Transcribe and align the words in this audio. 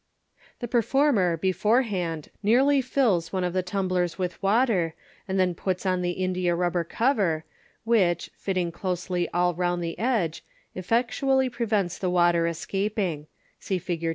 The 0.61 0.67
performer, 0.67 1.37
beforehand, 1.37 2.31
nearly 2.41 2.81
fills 2.81 3.31
one 3.31 3.43
ot 3.43 3.53
the 3.53 3.61
tumblers 3.61 4.17
with 4.17 4.41
water, 4.41 4.95
and 5.27 5.39
then 5.39 5.53
puts 5.53 5.85
on 5.85 6.01
the 6.01 6.13
india 6.13 6.55
rubber 6.55 6.83
cover, 6.83 7.45
which, 7.83 8.31
fitting 8.35 8.71
closely 8.71 9.29
alJ 9.31 9.57
round 9.59 9.83
the 9.83 9.99
edge, 9.99 10.43
effectually 10.73 11.51
prevents 11.51 11.99
the 11.99 12.09
water 12.09 12.47
escaping 12.47 13.27
(see 13.59 13.77
Fig. 13.77 14.09